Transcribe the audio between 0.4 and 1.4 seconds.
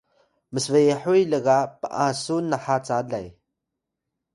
msbehuy